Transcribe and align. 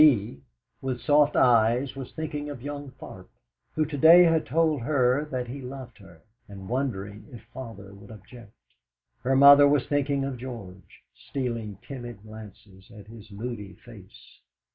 Bee, 0.01 0.41
with 0.81 0.99
soft 0.99 1.35
eyes, 1.35 1.95
was 1.95 2.11
thinking 2.11 2.49
of 2.49 2.63
young 2.63 2.89
Tharp, 2.99 3.27
who 3.75 3.85
to 3.85 3.97
day 3.99 4.23
had 4.23 4.47
told 4.47 4.81
her 4.81 5.25
that 5.25 5.47
he 5.47 5.61
loved 5.61 5.99
her, 5.99 6.23
and 6.47 6.67
wondering 6.67 7.27
if 7.31 7.43
father 7.53 7.93
would 7.93 8.09
object. 8.09 8.51
Her 9.21 9.35
mother 9.35 9.67
was 9.67 9.85
thinking 9.85 10.23
of 10.25 10.39
George, 10.39 11.03
stealing 11.13 11.77
timid 11.87 12.23
glances 12.23 12.89
at 12.89 13.05
his 13.09 13.29
moody 13.29 13.73
face. 13.75 14.39